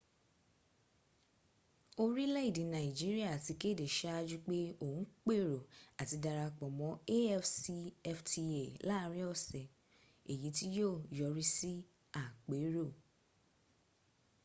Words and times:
orílèèdè 2.03 2.63
nigeria 2.77 3.31
ti 3.45 3.53
kéde 3.61 3.85
sáájú 3.97 4.37
pé 4.47 4.57
òun 4.85 5.01
pèrò 5.25 5.57
àti 6.01 6.15
darapọ̀ 6.23 6.69
mọ́ 6.79 6.91
afcfta 8.09 8.57
láàrin 8.89 9.27
ọ̀sẹ̀ 9.33 9.71
èyí 10.31 10.47
tí 10.57 10.65
yíó 10.75 10.91
yọrí 11.17 11.43
sí 11.55 11.71
àpérò 12.23 12.85